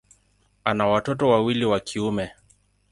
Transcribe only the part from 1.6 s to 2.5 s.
wa kiume.